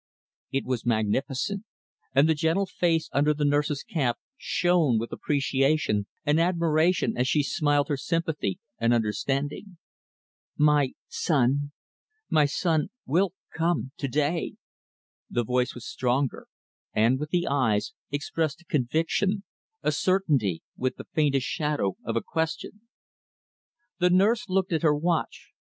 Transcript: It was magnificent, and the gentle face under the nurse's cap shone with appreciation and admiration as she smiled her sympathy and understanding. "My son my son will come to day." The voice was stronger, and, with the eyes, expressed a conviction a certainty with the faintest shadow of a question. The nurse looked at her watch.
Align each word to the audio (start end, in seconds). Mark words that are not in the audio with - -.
It 0.51 0.65
was 0.65 0.83
magnificent, 0.83 1.63
and 2.15 2.27
the 2.27 2.33
gentle 2.33 2.65
face 2.65 3.07
under 3.13 3.35
the 3.35 3.45
nurse's 3.45 3.83
cap 3.83 4.17
shone 4.35 4.97
with 4.97 5.11
appreciation 5.13 6.07
and 6.25 6.39
admiration 6.39 7.15
as 7.15 7.27
she 7.27 7.43
smiled 7.43 7.87
her 7.87 7.97
sympathy 7.97 8.59
and 8.79 8.95
understanding. 8.95 9.77
"My 10.57 10.93
son 11.07 11.71
my 12.31 12.45
son 12.45 12.89
will 13.05 13.33
come 13.55 13.91
to 13.97 14.07
day." 14.07 14.55
The 15.29 15.43
voice 15.43 15.75
was 15.75 15.85
stronger, 15.85 16.47
and, 16.93 17.19
with 17.19 17.29
the 17.29 17.45
eyes, 17.45 17.93
expressed 18.09 18.61
a 18.61 18.65
conviction 18.65 19.43
a 19.83 19.91
certainty 19.91 20.63
with 20.75 20.95
the 20.95 21.05
faintest 21.13 21.45
shadow 21.45 21.95
of 22.03 22.15
a 22.15 22.23
question. 22.23 22.87
The 23.99 24.09
nurse 24.09 24.49
looked 24.49 24.73
at 24.73 24.81
her 24.81 24.95
watch. 24.95 25.49